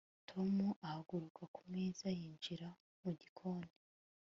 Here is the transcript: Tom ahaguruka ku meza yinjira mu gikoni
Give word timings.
Tom 0.29 0.53
ahaguruka 0.85 1.43
ku 1.55 1.61
meza 1.71 2.07
yinjira 2.19 2.69
mu 3.01 3.11
gikoni 3.19 3.71